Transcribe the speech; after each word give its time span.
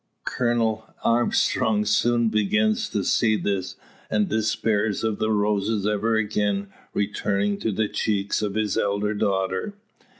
Colonel 0.25 0.95
Armstrong 1.03 1.85
soon 1.85 2.29
begins 2.29 2.89
to 2.89 3.03
see 3.03 3.35
this, 3.35 3.75
and 4.09 4.27
despairs 4.27 5.03
of 5.03 5.19
the 5.19 5.29
roses 5.29 5.85
ever 5.85 6.15
again 6.15 6.69
returning 6.95 7.59
to 7.59 7.71
the 7.71 7.87
cheeks 7.87 8.41
of 8.41 8.55
his 8.55 8.79
elder 8.79 9.13
daughter. 9.13 9.75